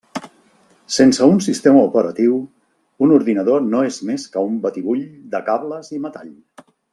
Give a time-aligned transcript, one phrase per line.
[0.93, 2.39] Sense un sistema operatiu,
[3.07, 5.05] un ordinador no és més que un batibull
[5.37, 6.35] de cables i metall.